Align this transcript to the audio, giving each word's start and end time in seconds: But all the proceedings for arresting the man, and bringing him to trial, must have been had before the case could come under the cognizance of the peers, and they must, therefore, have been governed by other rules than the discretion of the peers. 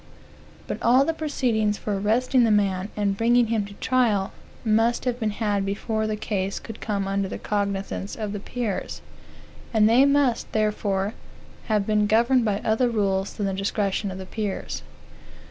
But 0.65 0.79
all 0.81 1.05
the 1.05 1.13
proceedings 1.13 1.77
for 1.77 1.95
arresting 1.95 2.43
the 2.43 2.49
man, 2.49 2.89
and 2.97 3.15
bringing 3.15 3.45
him 3.53 3.67
to 3.67 3.75
trial, 3.75 4.31
must 4.65 5.05
have 5.05 5.19
been 5.19 5.29
had 5.29 5.63
before 5.63 6.07
the 6.07 6.15
case 6.15 6.59
could 6.59 6.81
come 6.81 7.07
under 7.07 7.27
the 7.29 7.37
cognizance 7.37 8.15
of 8.15 8.31
the 8.31 8.39
peers, 8.39 9.01
and 9.71 9.87
they 9.87 10.05
must, 10.05 10.51
therefore, 10.53 11.13
have 11.65 11.85
been 11.85 12.07
governed 12.07 12.43
by 12.43 12.61
other 12.61 12.89
rules 12.89 13.33
than 13.33 13.45
the 13.45 13.53
discretion 13.53 14.09
of 14.09 14.17
the 14.17 14.25
peers. 14.25 14.81